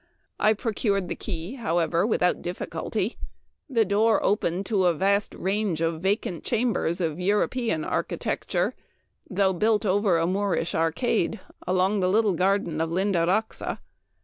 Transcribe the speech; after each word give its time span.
I 0.39 0.53
procured 0.53 1.09
the 1.09 1.15
key, 1.15 1.57
however, 1.57 2.07
without 2.07 2.41
difficulty. 2.41 3.17
The 3.69 3.85
door 3.85 4.19
opened 4.23 4.65
to 4.65 4.87
a 4.87 5.19
range 5.37 5.79
o\ 5.79 5.95
vacant 5.99 6.43
chambers 6.43 6.99
of 6.99 7.19
European 7.19 7.85
architecture, 7.85 8.73
though 9.29 9.53
built 9.53 9.85
over 9.85 10.17
a 10.17 10.25
Moorish 10.25 10.73
arcade 10.73 11.39
along 11.67 11.99
the 11.99 12.09
little 12.09 12.33
garden 12.33 12.81
of 12.81 12.89
Lind 12.89 13.13
araxa. 13.15 13.77